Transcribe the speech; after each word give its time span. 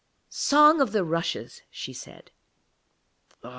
'Song 0.29 0.81
of 0.81 0.93
the 0.93 1.03
Rushes,' 1.03 1.61
she 1.69 1.93
said. 1.93 2.31